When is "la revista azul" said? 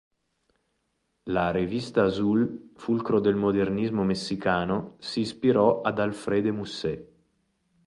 1.25-2.71